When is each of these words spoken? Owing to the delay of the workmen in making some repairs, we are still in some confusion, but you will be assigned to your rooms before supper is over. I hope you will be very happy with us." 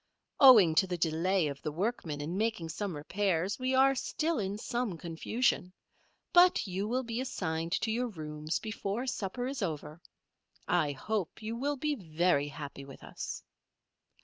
Owing 0.39 0.73
to 0.81 0.87
the 0.87 0.97
delay 0.97 1.45
of 1.45 1.61
the 1.61 1.71
workmen 1.71 2.21
in 2.21 2.35
making 2.35 2.69
some 2.69 2.95
repairs, 2.95 3.59
we 3.59 3.75
are 3.75 3.93
still 3.93 4.39
in 4.39 4.57
some 4.57 4.97
confusion, 4.97 5.71
but 6.33 6.65
you 6.65 6.87
will 6.87 7.03
be 7.03 7.21
assigned 7.21 7.73
to 7.81 7.91
your 7.91 8.07
rooms 8.07 8.57
before 8.57 9.05
supper 9.05 9.45
is 9.45 9.61
over. 9.61 10.01
I 10.67 10.93
hope 10.93 11.43
you 11.43 11.55
will 11.55 11.77
be 11.77 11.93
very 11.93 12.47
happy 12.47 12.83
with 12.83 13.03
us." 13.03 13.43